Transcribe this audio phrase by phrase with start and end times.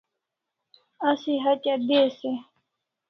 [1.09, 2.33] Asi hatya des e?